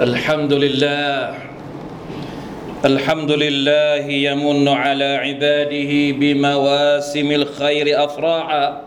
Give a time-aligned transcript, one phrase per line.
[0.00, 1.34] الحمد لله
[2.84, 8.82] الحمد لله يمن على عباده بمواسم الخير افراحا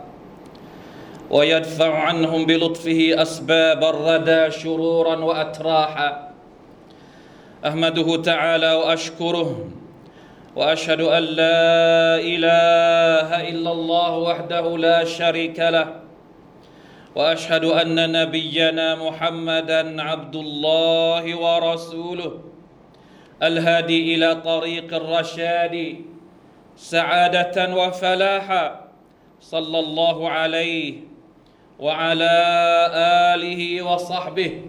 [1.30, 6.30] ويدفع عنهم بلطفه أسباب الردى شرورا وأتراحا.
[7.66, 9.68] أحمده تعالى وأشكره
[10.56, 15.99] وأشهد أن لا إله إلا الله وحده لا شريك له
[17.16, 22.40] وأشهد أن نبينا محمدا عبد الله ورسوله.
[23.44, 25.96] الهادي إلى طريق الرشاد
[26.76, 28.86] سعادة وفلاحا
[29.42, 30.94] صلى الله عليه
[31.80, 32.36] وعلى
[33.36, 34.62] آله وصحبه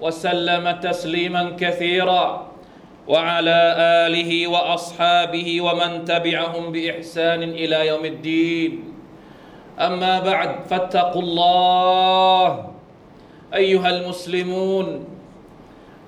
[0.00, 2.52] وسلم تسليما كثيرا.
[3.08, 8.85] وعلى آله وأصحابه ومن تبعهم بإحسان إلى يوم الدين.
[9.87, 12.47] اما بعد فاتقوا الله
[13.53, 14.87] ايها المسلمون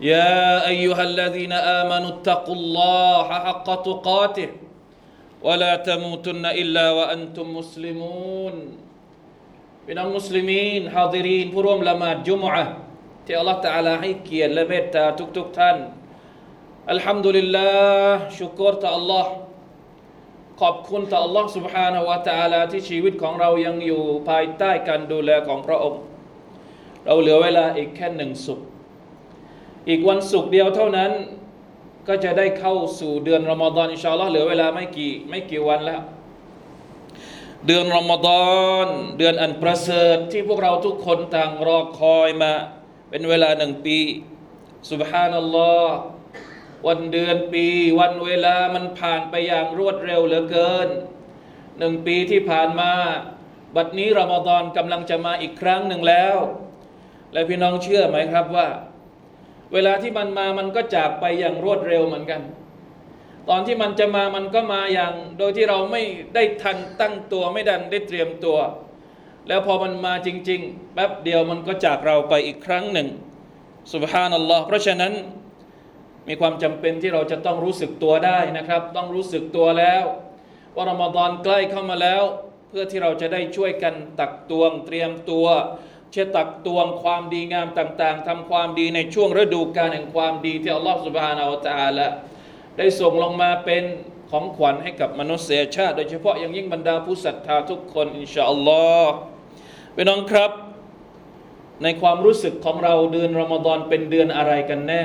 [0.01, 4.49] يا ايها الذين امنوا اتقوا الله حق تقاته
[5.43, 8.55] ولا تموتن الا وانتم مسلمون
[9.85, 12.73] พี่น้องมุสลิมีนฮาดิรีนผู้ร่วมละหมาดจุมอะห์
[13.25, 15.03] ที่อัลลอฮฺตะอาลาให้เกียรติและเมตตา
[15.37, 15.77] ทุกๆทท่าน
[16.91, 17.69] อัลฮัมดุลิลลา
[18.13, 19.25] ห์ชุกรต่อ Allah
[20.61, 26.01] ขอบคุณต่อ Allah سبحانه และ تعالى ที่ชีวิตของเรายังอยู่ภายใต้การดูแลของพระองค์
[27.05, 28.59] เราเหลือเวลาอีกแค่หนึ่งสุข
[29.89, 31.11] อีกวันศุกร์เดียวเท่านั้น
[32.07, 36.01] ก็จะได้เข้าสู่เดือนรอมฎอนอินชาอัลลอฮ์เหลือเวลาไม่กี่ไม่กี่วันแล้ว
[37.67, 38.53] เดือนรอมฎอ
[38.85, 42.53] นเดือนอันประเสริฐที่พวกเราทุกคนต่างรอคอยมา
[43.09, 43.99] เป็นเวลาหนึ่งปี
[44.91, 45.95] สุบฮานัลลอฮ์
[46.86, 47.66] วันเดือนปี
[48.00, 50.88] วันเวลามันผ่านไปอย่างรวดเร็วเหลือเกิน
[51.78, 52.92] หนึ่งปีที่ผ่านมา
[53.76, 56.36] บัดนี้รอมฎอนกำลังจะมาอีกครั้งหนึ่งแล้ว
[57.32, 58.68] และพี่น้องเชื่อไหมครับว่า
[59.72, 62.42] เวลาที่มันมามันก็จากไปอย่างรวดเร็วเหมือนกัน
[63.48, 66.02] ตอนที่มันจะมามันก็มาอย่าง โดยที่เราไม่
[66.34, 68.58] ได้ทันตั้งตัวไม่ดันได้เตรียมตัว
[69.48, 73.08] แล้วพอมันมาจริง ๆ แป๊บเดียวมันก็จากเราไปอีกครั้งหนึ่ง
[73.92, 75.12] สุบฮานัลลอฮ์เพราะฉะนั้น
[76.28, 80.04] มีความจำเป็นที่เราจะต้องรู้สึกตัวได้นะครับ ต้องรู้สึกตัวแล้ว
[80.74, 82.22] ว่ารอมฎอนใกล้เข้ามาแล้ว
[82.68, 85.46] เพื่อที่เราจะได้ช่วยกันตักตวงเตรียมตัว
[86.12, 92.06] เช่ตักตวงความดีงามต่าง ๆทำความดีในช่วงฤดูกาลแห่งความดีที่อัลลอฮฺสุบฮานาอัลตาละ
[92.78, 93.84] ได้ส่งลงมาเป็น
[94.30, 99.12] ของขวัญให้กับมนุษยชาติ โดยเฉพาะอย่างยิ่งบรรดาผู้ศรัทธาทุกคนอินชาอัลลอฮ์
[99.94, 100.50] พี่น้องครับ
[101.82, 105.04] ในความรู้สึกของเราเดือนรอมฎอนเป็นเดือนอะไรกันแน่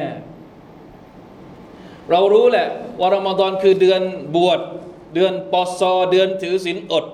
[2.12, 2.68] เรารู้แหละ
[3.00, 4.02] ว่ารอมฎอนคือเดือน
[4.36, 4.59] บวช
[5.16, 7.06] เดือนปอซอเดือนถือศีลอด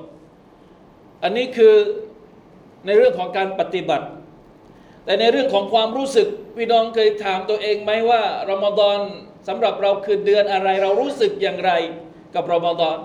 [1.23, 1.75] อันนี้คือ
[2.85, 4.07] ในเรื่องของการปฏิบัติ
[5.05, 6.27] แต่ในเรื่องของความรู้สึก
[6.57, 8.99] พี่น้องเคยถามตัวเองไหมว่ารอมฎอน
[9.47, 11.71] สำหรับเราคือเดือนอะไร เรารู้สึกอย่างไร
[12.35, 12.97] กับรอมฎอน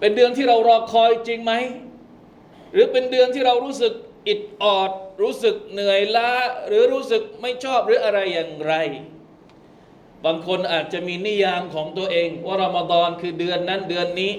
[0.00, 1.52] เป็นเดือนที่เรารอคอยจริงไหม
[2.72, 3.92] หรือเป็นเดือนที่เรารู้สึก
[4.28, 4.90] อิดออด
[5.22, 6.30] รู้สึกเหนื่อยล้า
[6.66, 8.74] หรือรู้สึกไม่ชอบหรืออะไรอย่างไร
[10.24, 14.32] บางคนอาจจะมีนิยามของตัวเอง ว่ารอมฎอนคือเดือนนั้นเดือนนี้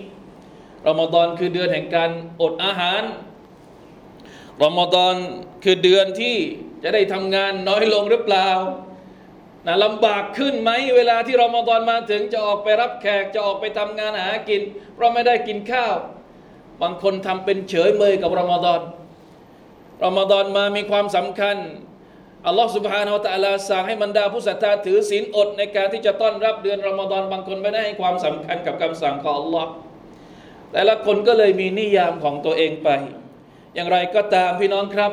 [0.87, 2.11] รอมฎอนคือเดือนแห่งการ
[2.41, 3.03] อดอาหาร
[4.63, 5.15] รอมฎอน
[5.63, 6.35] คือเดือนที่
[6.83, 8.49] จะได้ทำงานน้อยลงหรือเปล่า
[9.65, 14.61] นะลำบากขึ้นไหมเวลาที่รอมฎอนมาถึงจะออกไปรับแขกจะออกไปทำงานหากิน
[14.95, 15.95] เพราะไม่ได้กินข้าว
[16.81, 18.81] บางคนทำเป็นเฉยเมยกับรอมฎอน
[20.03, 21.57] รอมฎอนมามีความสำคัญ
[22.47, 29.69] อัลลอฮฺสุบฮานาอัลตะลาสั่งให้บรรดาผู้ศรัทธาถือศีลอดในการที่จะต้อนรับเดือนรอมฎอนบางคนไม่ได้ให้ความสำคัญกับคำสั่งของอัลลอฮ์
[30.71, 32.89] แต่ละคนก็เลยมีนิยามของตัวเองไป
[33.75, 35.11] อย่างไรก็ตามพี่น้องครับ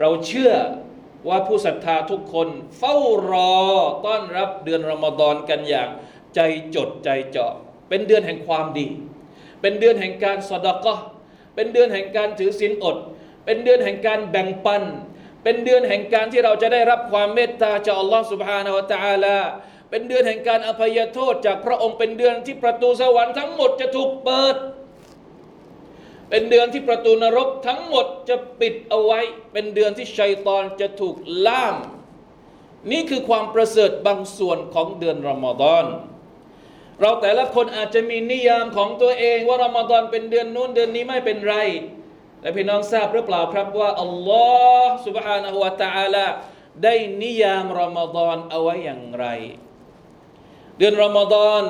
[0.00, 0.52] เราเชื่อ
[1.28, 2.48] ว่าผู้ศรัทธาทุกคน
[2.78, 2.96] เฝ้า
[3.30, 3.56] รอ
[4.06, 5.88] ต้อนรับเดือนรอมฎอนกันอย่าง
[6.34, 6.40] ใจ
[6.74, 7.52] จดใจเจาะ
[7.88, 8.86] เป็นเดือนแห่งความดี
[9.60, 10.96] เป็นเดือนแห่งการสดกะ
[11.54, 12.96] เป็นเดือนแห่งการถือศีลอด
[13.44, 14.82] เป็นเดือนแห่งการแบ่งปัน
[15.45, 19.39] เป็นเดือนแห่งการที่เราจะได้รับความเมตตาจากอัลลอฮฺ سبحانه และ تعالى
[19.89, 24.55] เป็นเดือนแห่งการอภัยโทษจากพระองค์เป็นเดือนที่ประตูสวรรค์ทั้งหมดจะถูกเปิด
[26.29, 29.19] เป็นเดือนที่ประตูนรกทั้งหมดจะปิดเอาไว้
[29.53, 31.15] เป็นเดือนที่ชัยตอนจะถูก
[31.47, 31.75] ล่าม
[32.91, 35.85] นี่คือความประเสริฐบางส่วนของเดือนรอมฎอน
[36.99, 41.55] เราแต่ละคนอาจจะมีนิยามของตัวเองว่ารอมฎอนเป็นเดือนนู้นเดือนนี้ไม่เป็นไร
[42.41, 44.47] แต่พี่น้องทราบหรือเปล่าครับว่าอัลลอ
[44.85, 46.25] ฮ์ سبحانه และ تعالى
[46.83, 49.25] ได้นิยามรอมฎอนเอาไว้อย่างไร
[50.77, 51.63] เดือนรอมฎอน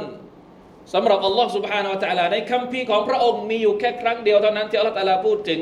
[0.93, 5.59] สำหรับอัลลอฮ์ سبحانه และ تعالى ในคัมภีร์ของพระองค์มีอยู่แค่ครั้งเดียวเท่านั้นที่อัลลอฮ์ تعالى พูดถึง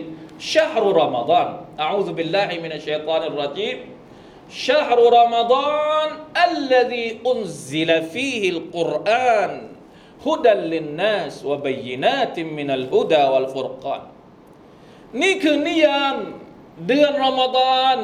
[0.52, 1.48] ชาฮรุรอมฎอน
[1.82, 3.78] อะอูซุบิลลาฮิมินัชชัยฏอนิรรจีม
[4.68, 6.10] شهر رمضان
[6.50, 9.52] الذي أنزل فيه القرآن
[10.26, 14.02] هدى للناس وبينات من الهدى والفرقان
[15.22, 16.16] นี่คือนิยาม
[16.88, 17.98] เดือนรอมฎอน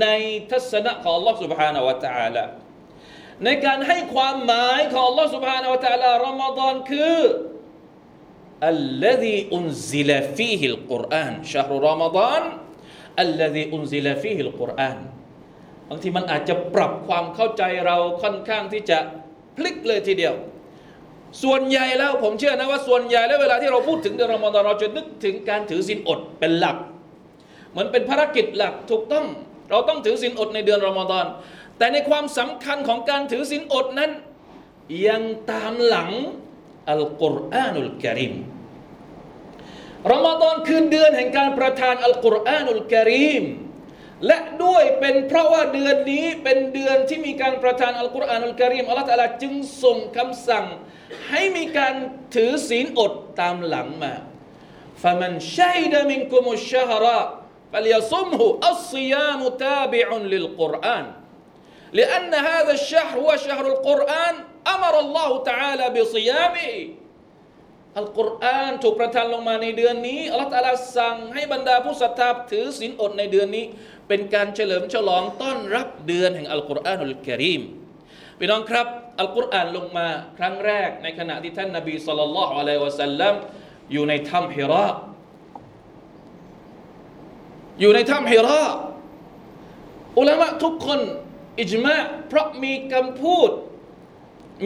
[0.00, 0.06] ใน
[0.50, 2.44] ทัศนะของ Allah سبحانه และ تعالى
[3.44, 7.18] ในการให้ความหมายของ Allah سبحانه และ تعالى รอมฎอนคือ
[8.74, 12.42] الذي أنزل فيه القرآن شهر رمضان
[13.24, 14.98] الذي أنزل فيه القرآن
[15.90, 18.98] บางทีมันอาจจะปรับความเข้าใจเราค่อนข้างที่จะ
[19.56, 20.34] พลิกเลยทีเดียว
[21.43, 26.77] ส่วนใหญ่แล้วผมเชื่อนะว่าส่วนใหญ่แล้วเวลาที่เราพูดถึงเดือนรอมฎอนเราจะนึกถึงการถือศีลอดเป็นหลัก
[27.71, 29.25] เหมือนเป็นภารกิจหลักถูกต้อง
[29.69, 31.25] เราต้องถือศีลอดในเดือนรอมฎอน
[31.77, 34.11] แต่ในความสำคัญของการถือศีลอดนั้น
[35.07, 35.21] ยัง
[35.51, 36.11] ตามหลัง
[36.89, 38.33] อัลกุรอานุลกิริม
[40.11, 43.43] รอมฎอนคือเดือนแห่งการประทานอัลกุรอานุลกิริม
[44.26, 50.66] และด้วยเป็นเพราะว่าเดือนนี้เป็นเดือนที่มีการประทานอัลกุรอานุลกิริมอัลลอฮฺตะลาจึงส่งคำสั่ง
[51.30, 51.94] ให้มีการ
[52.34, 54.14] ถือศีลอดตามหลังมา
[55.04, 57.04] فمن شهد منكم الشهر
[57.72, 58.42] فليصمه
[58.72, 61.06] الصيام تابع للقرآن
[61.92, 64.34] لأن هذا الشهر هو شهر القرآن
[64.74, 66.72] أمر الله تعالى بصيامه
[67.98, 73.64] อัลกุรอานถูกประทานลงมาในเดือนนี้อัลลอฮฺตะอาลาสั่งให้บรรดาผู้ศรัทธาถือศีลอดในเดือนนี้
[74.08, 77.62] เป็นการเฉลิมฉลองต้อนรับเดือนแห่งอัลกุรอานุลกิริม
[78.38, 78.86] พี่น้องครับ
[79.20, 80.08] อัลกุรอานลงมา
[80.38, 83.34] ครั้งแรกในขณะที่ท่านนบีสุลต่านละฮ์อะลัยฮิวะสัลลัม
[83.92, 84.88] อยู่ในถ้ำฮิรา
[87.80, 88.64] อยู่ในถ้ำฮิรา
[90.18, 91.00] อุลามะทุกคน
[91.60, 91.96] อิจมา
[92.28, 93.50] เพราะมีคำพูด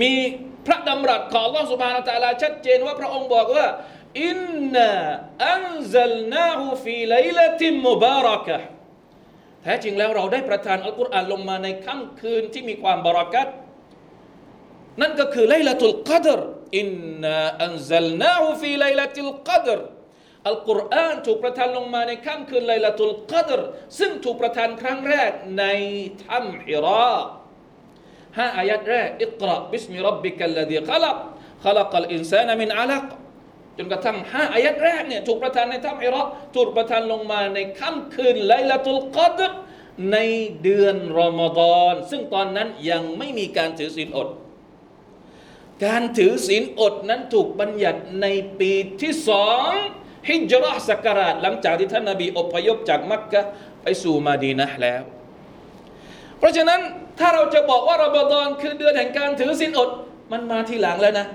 [0.03, 0.13] มี
[0.67, 3.67] พระดำรัสของ Allah سبحانه และ تعالى ชัดเจนว่าพระองค์บอกว่า
[4.25, 4.39] อิน
[4.75, 4.89] นา
[5.53, 5.65] อัน
[5.95, 8.59] ซัลนาหูฟีไลลติมมุบารักะ
[9.64, 13.48] แท้จริงแล้วเราได้ประทานอัลกุรอานลงมาในค่ำคืนที่มีความบารักัต
[15.02, 16.40] นั่นก็คือ ليلة القدر
[16.78, 16.88] إنا
[17.24, 19.80] أنزلناه في ليلة القدر
[20.48, 23.60] อัลกุรอานถูกประทานลงมาในค่ำคืน ليلة القدر
[24.00, 25.66] ซึ่งถูกประทานครั้งแรกใน
[26.26, 27.14] ถ้ำฮิรา
[28.38, 31.18] ห้าอายัดแรกاقرأ باسم ربك الذي خلق
[31.66, 33.04] خلق الإنسان من علق
[33.78, 39.52] จนกระทั่งห้าอายัดแรกเนี่ยถูกประทานในถ้ำฮิราถูกประทานลงมาในค่ำคืน ليلة القدر
[40.14, 40.18] ใน
[40.64, 44.28] เดือนรอมฎอน ซึ่งตอนนั้นยังไม่มีการถือศีลอด
[45.86, 48.28] การถือศีลอดนั้นถูกบัญญัติใน
[48.60, 48.72] ปี
[49.02, 49.70] ที่สอง
[50.30, 53.42] ฮิจรัสกราชหลังจากที่ท่านนบีอพยพจากมักกะ
[53.84, 55.02] ไปสู่มาดีนะแล้ว
[56.40, 56.82] เพราะฉะนั้น
[57.20, 59.90] ถ้าเราจะบอกว่ารอมฎอนคือเดือนแห่งการถือศีลอด
[60.32, 61.28] มันมาทีหลังแล้วนะ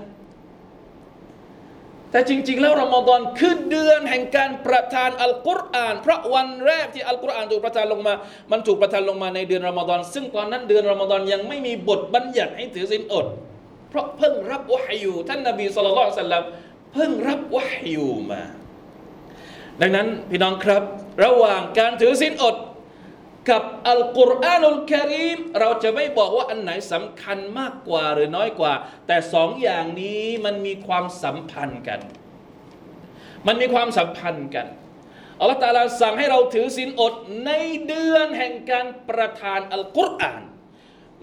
[2.11, 8.15] แต่จริง ๆ แล้วรอมฎอนคือเดือนแห่งการประทานอัลกุรอาน เพราะวันแรกที่อัลกุรอานถูกประทานลงมา
[8.53, 13.27] มันถูกประทานลงมาในเดือนรอมฎอนซึ่งตอนนั้นเดือนรอมฎอนยังไม่มีบทบัญญัติให้ถือศีลอด
[13.91, 16.45] เพราะเพิ่งรับวะฮยูท่านนบีสุลต่านสัลลัม
[16.95, 18.43] เพิ่งรับวะฮยูมา
[19.81, 20.83] ดังนั้นพี่น้องครับ
[21.25, 22.57] ระหว่างการถือศีลอด
[23.51, 28.73] กับอัลกุรอานุลกิริมเราจะไม่บอกว่าอันไหนสำคัญมากกว่าหรือน้อยกว่า
[29.07, 32.01] แต่สองอย่างนี้มันมีความสัมพันธ์กัน
[33.47, 34.67] มันมีความสัมพันธ์กัน
[35.41, 37.15] อัลลอฮฺตาลาสั่งให้เราถือศีลอด
[37.47, 37.51] ใน
[37.89, 40.43] เดือนแห่งการประทานอัลกุรอาน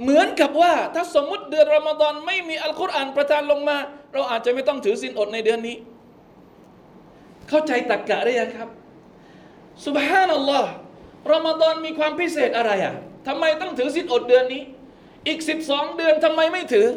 [0.02, 3.78] เหมือนกับว่าถ้าสมมติเดือนรอมฎอนไม่มีอัลกุรอานประทานลงมา
[4.14, 5.78] เราอาจจะไม่ต้องถือศีลอดในเดือนนี้
[7.50, 8.70] เข้าใจตักกะได้ยังครับ
[9.86, 10.72] สุบฮานัลลอฮ์
[11.32, 12.94] รอมฎอนมีความพิเศษอะไรอะ
[13.28, 14.64] ทำไมต้องถือศีลอดเดือนนี้
[15.28, 16.88] อีก 12 เดือนทำไมไม่ถือ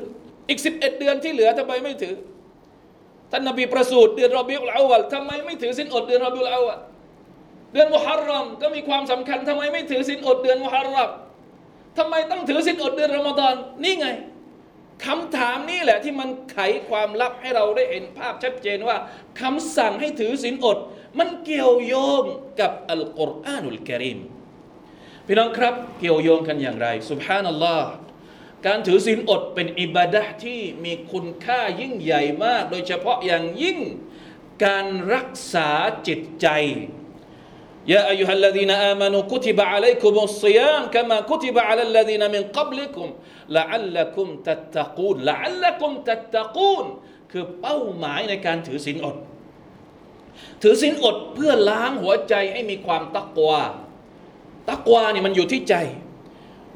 [0.48, 2.14] อีก 11 เดือนที่เหลือทำไมไม่ถือ
[3.30, 6.78] ท่านนบีประสูติเดือนรอบิอุลอาวัลทำไมไม่ถือศีลอดเดือนรอบิอุลอาวัล
[7.72, 11.10] เดือนมุฮัรรอมก็มีความสำคัญทำไมไม่ถือศีลอดเดือนมุฮัรรอม
[11.98, 13.54] ทำไมต้องถือศีลอดเดือนรอมฎอน
[13.84, 14.06] นี่ไง
[15.06, 18.96] คำถามนี้แหละที่มันไขความลับให้เราได้เห็นภาพชัดเจนว่า
[19.40, 20.78] คำสั่งให้ถือศีลอด
[21.18, 22.24] มันเกี่ยวโยง
[22.60, 24.18] กับอัลกุรอานุลกิริม
[25.26, 27.90] พี่น้องครับเกี่ยวโยงกันอย่างไรสุบฮานัลลอฮ์
[28.66, 33.78] การถือศีลอดเป็นอิบาดะห์ที่มีคุณค่ายิ่งใหญ่มาก โดยเฉพาะอย่างยิ่ง
[34.64, 35.70] การรักษา
[36.08, 36.48] จิตใจ
[37.87, 43.07] يا أيها الذين آمنوا كتب عليكم الصيام كما كتب على الذين من قبلكم
[43.49, 46.85] لعلكم تتقون لعلكم تتقون
[47.31, 49.15] คือเป้าหมายในการถือศีลอด
[50.61, 53.61] ถือศีลอดเพื่อล้างหัวใจให้มีความตักวา
[54.69, 55.75] ตักวานี่มันอยู่ที่ใจ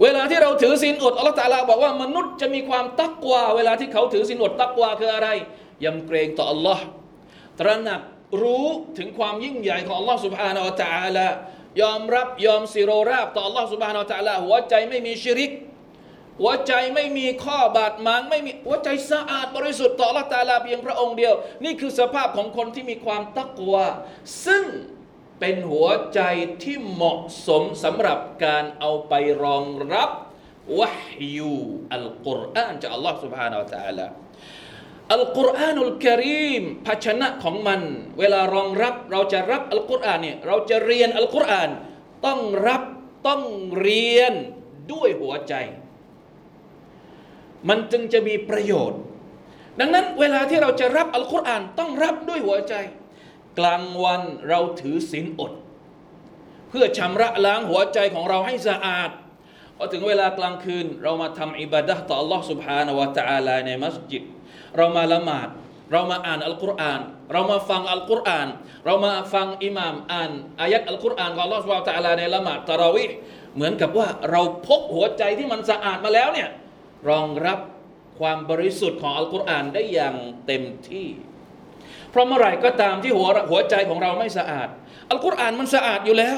[0.02, 5.30] เวลาที่เราถือศีลอดอัลลอฮฺตะลาบอกว่ามนุษย์จะมีความตักวา เวลาที่เขาถือศีลอดตักวาคืออะไร
[5.84, 6.84] ยำเกรงต่ออัลลอฮ์
[7.60, 8.02] ตระหนัก
[8.42, 11.28] รู้ถึงความยิ่งใหญ่ของ Allah سبحانه และ تعالى
[11.82, 15.52] ยอมรับยอมสิโรราบต่อ Allah سبحانه และ تعالى หัวใจไม่มีชิริก
[16.42, 23.86] หัวใจไม่มีข้อบาดหมางไม่มีหัวใจสะอาดบริสุทธิ์ต่อ Allah ตาลาเพียงพระองค์เดียว นี่คือสภาพของคนที่มีความตักวา
[24.46, 24.66] ซึ่ง
[25.40, 26.22] เป็นหัวใจ
[26.64, 29.14] ที่เหมาะสมสำหรับการเอาไป
[29.44, 30.10] รองรับ
[30.80, 31.58] วะฮยู
[31.94, 34.08] อัลกุรอานจาก Allah سبحانه และ تعالى
[35.13, 37.81] อัลกุรอานุลกิริมภาชนะของมัน
[38.19, 41.71] เวลารองรับเราจะรับอัลกุรอานเนี่ยเราจะเรียนอัลกุรอาน
[42.27, 42.83] ต้องรับ
[43.29, 43.43] ต้อง
[43.81, 44.33] เรียน
[44.93, 45.55] ด้วยหัวใจ
[47.69, 49.01] มันจึงจะมีประโยชน์
[49.81, 52.75] ดังนั้นเวลาที่เราจะรับอัลกุรอานต้องรับด้วยหัวใจ
[53.59, 55.53] กลางวันเราถือศีลอด
[56.69, 59.11] เพื่อชำระล้างหัวใจของเราให้สะอาด
[59.82, 64.24] อถึงเวลากลางคืน เรามาทำอิบาดะห์ต่อ Allah سبحانه และ تعالى ในมัสยิด
[64.78, 65.50] เรามาละหมาด
[65.92, 67.02] เรามาอ่านอัลกุรอาน
[67.32, 68.48] เรามาฟังอัลกุรอาน
[68.86, 73.16] เรามาฟังอิหม่ามอ่านอายัดอัลกุรอานของ Allah سبحانه และ تعالى ในละหมาดตะราวิห์
[73.56, 76.50] เหมือนกับว่าเราพกหัวใจที่มันสะอาดมาแล้วเนี่ย
[77.10, 77.60] รองรับ
[78.20, 80.16] ความบริสุทธิ์ของอัลกุรอานได้อย่าง
[80.48, 81.08] เต็มที่
[82.12, 84.68] เพราะเมื่อไหร่ก็ตามที่หัวหัวใจของเราไม่สะอาด
[85.10, 86.38] อัลกุรอานมันสะอาดอยู่แล้ว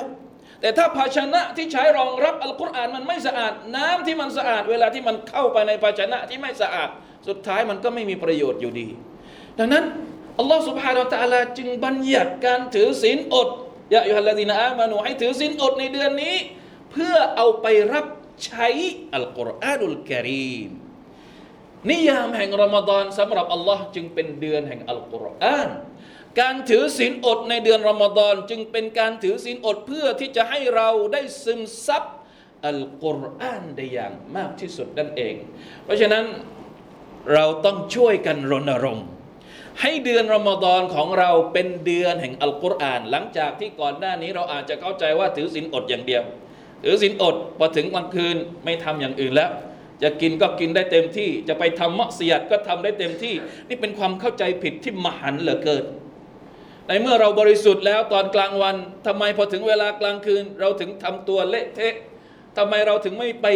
[0.64, 6.88] แต่ถ้าภาชนะที่ใช้รองรับอัลกุรอานมันไม่สะอาด น้ำที่มันสะอาด เวลาที่มันเข้าไปในภาชนะที่ไม่สะอาด
[7.28, 8.88] สุดท้ายมันก็ไม่มีประโยชน์อยู่ดี
[9.58, 9.84] ดังนั้น
[10.38, 13.48] อัลลอฮ์สุบฮานาอัลลอจึงบัญญัติการถือศีลอด
[13.94, 16.36] ยะอยู่ฮัลลาดีนะมาหนูให้ถือศีลอดในเดือนนี้
[16.90, 18.06] เพื่อเอาไปรับ
[18.44, 18.68] ใช้
[19.14, 20.70] อัลกุรอานุลกริม
[21.90, 25.70] นิยามแห่งรอมฎอนสำหรับอัลลอฮ์จึงเป็นเดือนแห่งอัลกุรอาน
[26.40, 32.04] การถือศีลอดในเดือนรอมฎอนจึงเป็นการถือศีลอดเพื่อที่จะให้เราได้ซึมซับ
[32.66, 35.34] อัลกุรอานได้อย่างมากที่สุดนั่นเอง
[35.84, 36.24] เพราะฉะนั้น
[37.34, 39.06] เราต้องช่วยกันรณรงค์
[39.82, 46.22] ให้เดือนรอมฎอนของเราเป็นเดือนแห่งอัลกุรอาน หลังจากที่ก่อนหน้านี้เราอาจจะเข้าใจว่าถือศีลอดอย่างเดียว
[46.84, 49.50] ถือศีลอดพอถึงวันคืนไม่ทำอย่างอื่นแล้ว
[50.02, 53.34] จะกินก็กินได้เต็มที่ จะไปทำมักเสียดก็ทำได้เต็มที่
[53.68, 55.84] นี่เป็นความเข้าใจผิดที่มหันเหลือเกิน
[56.88, 58.76] ในเมื่อเราบริสุทธิ์แล้วตอนกลางวัน
[59.06, 61.94] ทำไมพอถึงเวลากลางคืน เราถึงทำตัวเละเทะ
[62.58, 63.46] ทำไมเราถึงไม่ไป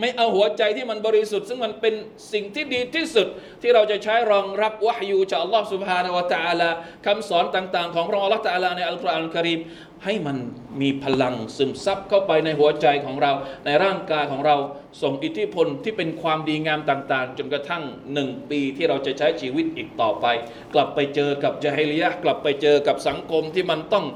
[0.00, 1.94] ไม่เอาหัวใจที่มันบริสุทธิ์ ซึ่งมันเป็น
[2.32, 3.26] สิ่งที่ดีที่สุด
[3.62, 6.70] ที่เราจะใช้รองรับวะฮยูจากอัลลอฮ์สุบฮานาวะตะอาลา
[7.06, 9.60] คำสอนต่าง ๆ ของพระองค์อัลลอฮ์ตะอาลาในอัลกุรอานอัลกิรีม
[10.04, 10.36] ให้มัน
[10.80, 13.32] มีพลังซึมซับเข้าไปในหัวใจของเรา
[13.64, 14.56] ในร่างกายของเรา
[15.02, 17.82] ส่งอิทธิพลที่เป็นความดีงามต่างๆ จนกระทั่ง
[18.12, 20.26] หนึ่งปีที่เราจะใช้ชีวิตอีกต่อไป
[20.74, 24.06] กลับไปเจอกับจาฮิลียะกลับไปเจอกับสังคมที่มันต้อง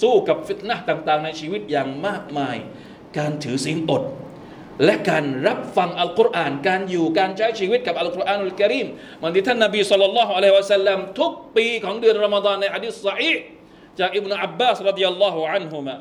[0.00, 2.56] สู้กับฟิตนะต่างๆ ในชีวิตอย่างมากมาย
[3.18, 4.02] การถือศีลอด
[4.84, 8.86] และการรับฟังอัลกุรอาน การอยู่การใช้ชีวิตกับอัลกุรอานุลกิริม
[9.22, 13.32] มือนที่ท่านนบีสุลต่านละฮ์อะลัยฮิวะสัลลัมทุกปีของเดือนรอมฎอนในฮะดิษสฮี
[13.99, 15.95] จากอิบนาอับบาสรดิยัลลอฮุอันฮุมะ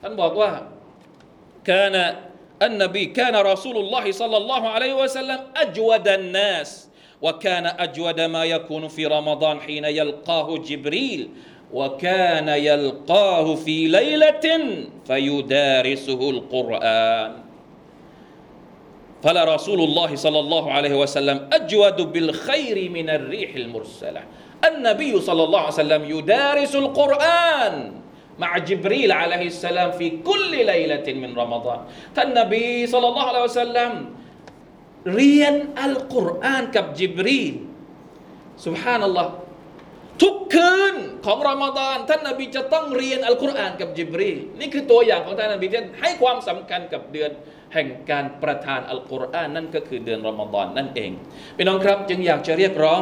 [0.00, 0.52] ท่านบอกว่า
[1.68, 2.16] كان
[2.62, 6.88] النبي كان رسول الله صلى الله عليه وسلم أجود الناس
[7.22, 11.30] وكان أجود ما يكون في رمضان حين يلقاه جبريل
[11.72, 14.46] وكان يلقاه في ليلة
[15.06, 17.32] فيدارسه القرآن
[19.22, 24.22] فلا رسول الله صلى الله عليه وسلم أجود بالخير من الريح المرسلة
[24.65, 27.73] อันนบีอยู่สัลลัลลอฮุอะลัยฮิสลามยูดาริสุลกุรอาน
[28.41, 31.79] มาจิบรีลอะลัยฮิสสลามฟีกุลลิไลลตินมินรอมฎอน
[32.15, 33.91] ท่านนบีสัลลัลลอฮุอะลัม
[35.15, 37.55] เรียนอัลกุรอานกับจิบรีล
[38.65, 39.21] สุบฮานัลล
[40.21, 47.31] ทุกคืนของรอมฎอนท่านนบีจะต้องเรียนอัลกุรอานกับจิบรีลนี่คือตัวอย่างของท่านนบีที่ให้ความสำคัญกับเดือน
[47.73, 51.11] แห่งการประทานอัลกุรอานนั่นก็คือเดือนรอมฎอนนั่นเอง
[51.57, 53.01] พี่น้องครับ จึงอยากจะเรียกร้อง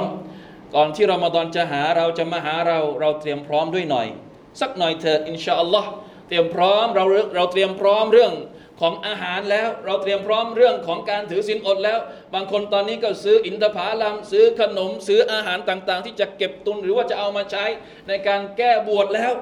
[0.75, 4.08] ก่อนที่รอมฎอนจะหาเราจะมาหาเรา เราเตรียมพร้อมด้วยหน่อย
[4.62, 5.90] สักหน่อยเถิดอินชาอัลลอฮ์
[6.28, 8.34] เตรียมพร้อมเราเราเตรียมพร้อมเรื่อง
[8.82, 12.00] ของอาหารแล้วเราเตรียมพร้อมเรื่องของการถือศีลอดแล้ว
[12.34, 17.66] บางคนตอนนี้ก็ซื้ออินทผลัมซื้อขนมซื้ออาหารต่างๆ ที่จะเก็บตุนหรือว่าจะเอามาใช้
[18.08, 19.34] ในการแก้บวชแล้ว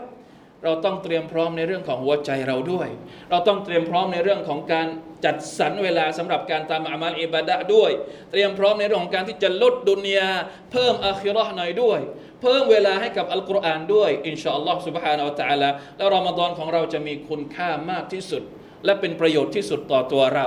[0.64, 2.88] เราต้องเตรียมพร้อมในเรื่องของหัวใจเราด้วย
[3.30, 4.86] เราต้องเตรียมพร้อมในเรื่องของการ
[5.24, 7.90] จัดสรรเวลาสำหรับการทำอามัลอิบาดะห์ด้วย
[8.30, 10.30] เตรียมพร้อมในเรื่องของการที่จะลดดุนยา
[10.72, 12.00] เพิ่มอาคิเราะห์หน่อยด้วย
[12.42, 18.42] เพิ่มเวลาให้กับอัลกุรอานด้วยอินชาอัลลอฮ์ سبحانه และ تعالى แล้วรอมฎอนของเราจะมีคุณค่ามากที่สุด
[18.84, 20.46] และเป็นประโยชน์ที่สุดต่อตัวเรา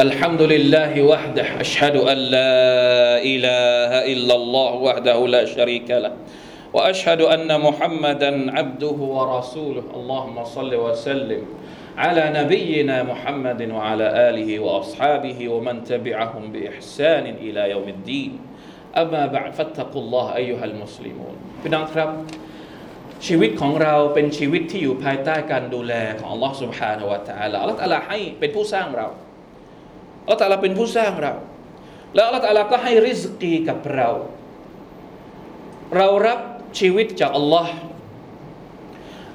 [0.00, 2.56] الحمد لله وحده أشهد أن لا
[3.20, 6.12] إله إلا الله وحده لا شريك له
[6.72, 9.84] وأشهد أن محمدا عبده ورسوله.
[9.92, 11.42] اللهم صل وسلم
[12.00, 18.32] على نبينا محمد وعلى آله وأصحابه ومن تبعهم بإحسان إلى يوم الدين.
[18.96, 21.34] أما بعد فاتقوا الله أيها المسلمون.
[21.60, 22.08] พี่น้องครับ
[23.26, 29.08] ชีวิตของเราเป็นชีวิตที่อยู่ภายใต้การดูแลของ Allah سبحانه และ تعالى อัลลอฮฺให้เป็นผู้สร้างเรา
[30.30, 31.32] อัลลอฮฺตะอาลาเป็นผู้สร้างเรา
[32.14, 34.08] แล้วอัลลอฮฺตะอาลาก็ให้ริสกีกับเรา
[35.96, 36.38] เรารับ
[36.78, 37.74] ชีวิตจากอัลลอฮ์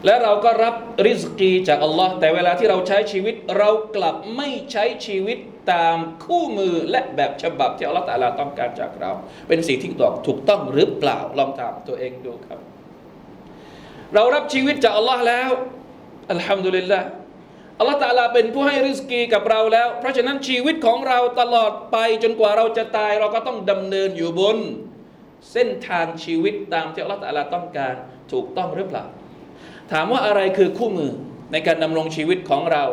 [0.06, 0.76] และเราก็รับ
[1.08, 5.38] ริสกีจากอัลลอฮ์แต่เวลาที่เราใช้ชีวิต เรากลับไม่ใช้ชีวิต
[5.72, 9.12] ตามคู่มือและแบบฉบับที่อัลลอฮ์ตะอาลาต้องการจากเรา
[9.48, 9.90] เป็นสิ่งที่
[10.28, 12.60] ถูกต้องหรือเปล่าลองถามตัวเองดูครับ
[14.14, 15.50] เรารับชีวิตจากอัลลอฮ์แล้ว
[16.32, 17.00] อัลฮัมดุลิลละ
[17.80, 24.58] อัลลอฮ์ตาลาเป็นผู้ให้ริสกีกับเราแล้ว เพราะฉะนั้นชีวิตของเราตลอดไปจนกว่าเราจะตายเราก็ต้องดำเนินอยู่บน
[25.52, 27.94] เส้นทางชีวิตตามที่อัลลอฮ์ตาลาต้องการ
[28.32, 29.06] ถูกต้องหรือเปล่า
[29.92, 31.12] ถามว่าอะไรคือคู่มือ
[31.52, 32.86] ในการดำรงชีวิตของเรา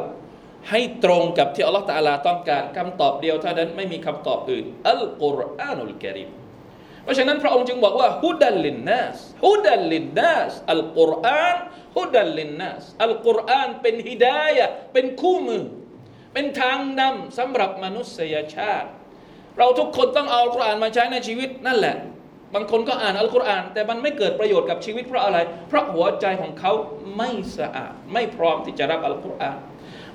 [0.71, 6.31] ให้ตรงกับที่อัลลอฮฺตาลาต้องการคำตอบเดียวเท่านั้นไม่มีคำตอบอื่นอัลกุรอานุลกิริม
[7.05, 11.57] เพราะฉะนั้นพระองค์จึงบอกว่าฮุดัลลินนัสฮุดัลลินนัสอัลกุรอาน
[11.97, 15.65] ฮุดัลลินนัสอัลกุรอานเป็นฮิดายะเป็นคู่มือ
[16.33, 18.89] เป็นทางนำสำหรับมนุษยชาติ
[19.59, 21.97] เราทุกคนต้องเอาอัลกุรอานมาใช้ในชีวิตนั่นแหละ
[22.55, 26.73] บางคนก็อ่านอัลกุรอาน แต่มันไม่เกิดประโยชน์กับชีวิตเพราะอะไร เพราะหัวใจของเขา
[27.17, 29.59] ไม่สะอาด ไม่พร้อมที่จะรับอัลกุรอาน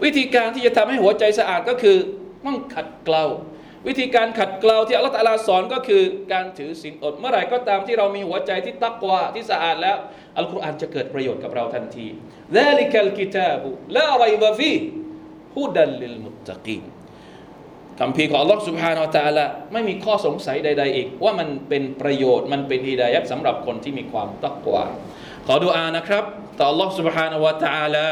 [0.03, 1.97] วิธีการที่จะทำให้หัวใจสะอาดก็คือ
[2.45, 3.25] ต้องขัดเกลา
[3.88, 9.96] วิธีการขัดเกลาที่อัลลอฮฺตะลาสอนก็คือการถือศีลอด เมื่อไหร่ก็ตามที่เรามีหัวใจที่ตักวาที่สะอาดแล้ว
[10.36, 12.06] อัลกุรอานจะเกิดประโยชน์กับเราทันที
[12.58, 13.60] ذلك الكتاب
[13.96, 14.80] لا ريب فيه
[15.56, 16.84] هدى للمتقين
[18.00, 24.84] คำพีของ Allah سبحانه และ تعالى ไม่มีข้อสงสัยใด ๆ อีก ว่ามันเป็นประโยชน์มันเป็นฮิดายัดสำหรับคนที่มีความตักวา
[25.46, 26.24] ขอดุอานะครับ
[26.58, 28.08] ต่อ Allah سبحانه และ تعالى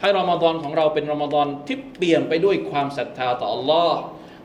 [0.00, 3.92] ให้รอมฎอนของเราเป็นรอมฎอนที่เปลี่ยนไปด้วยความศรัทธาต่อ Allah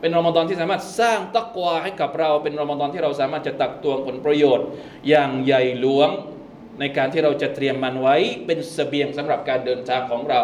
[0.01, 4.67] เป็นรอมฎอนที่สามารถสร้างตักวาให้กับเรา เป็นรอมฎอนที่เราสามารถจะตักตวงผลประโยชน์
[5.09, 6.09] อย่างใหญ่หลวง
[6.81, 10.43] ในการที่เราจะเตรียมมันไว้เป็นสเสบียงสำหรับการเดินทางของเรา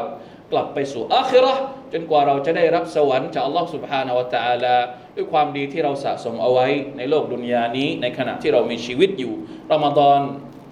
[0.53, 1.55] กลับไปสู่อัคิรอ
[1.93, 4.77] จนกว่าเราจะได้รับสวรรค์จากอัลลอฮฺสุบฮานาวะตาลา
[5.17, 9.33] ด้วยความดีที่เราสะสมเอาไว้ในโลกดุนยานี้ ในขณะที่เรามีชีวิตอยู่
[9.73, 10.21] รอมฎอน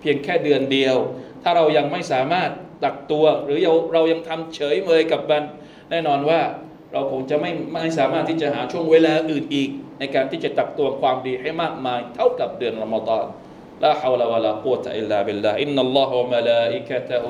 [0.01, 0.97] เพียงแค่เดือนเดียว
[1.43, 2.51] ถ้าเรายังไม่สามารถ
[2.85, 3.59] ตักตัว หรือ
[3.93, 5.43] เรายังทำเฉยเมยกับมัน
[5.91, 6.41] แน่นอนว่า
[6.94, 13.26] เราคงจะไม่ไม่สามารถที่จะหาช่วงเวลาอื่นอีก ในการที่จะตักตัวความดีให้มากมาย เท่ากับเดือนรอมฎอน
[13.82, 17.24] لا حول ولا قوة إلا بالله إن الله وملائكته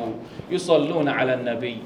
[0.51, 1.77] يصلون على النبي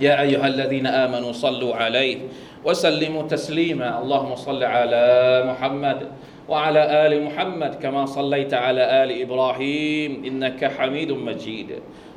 [0.00, 2.18] يا أيها الذين آمنوا صلوا عليه
[2.64, 5.04] وسلموا تسليما اللهم صل على
[5.48, 6.08] محمد
[6.48, 11.70] وعلى آل محمد كما صليت على آل إبراهيم إنك حميد مجيد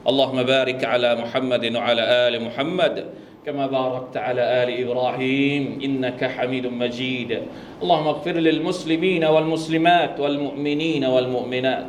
[0.08, 3.06] اللهم بارك على محمد وعلى آل محمد
[3.45, 7.39] كما باركت على آل إبراهيم إنك حميد مجيد.
[7.83, 11.87] اللهم اغفر للمسلمين والمسلمات والمؤمنين والمؤمنات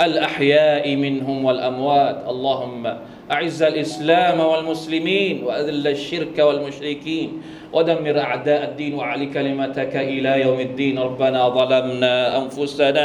[0.00, 2.26] الأحياء منهم والأموات.
[2.28, 2.82] اللهم
[3.30, 7.42] أعز الإسلام والمسلمين وأذل الشرك والمشركين
[7.72, 10.98] ودمر أعداء الدين وعلي كلمتك إلى يوم الدين.
[10.98, 13.04] ربنا ظلمنا أنفسنا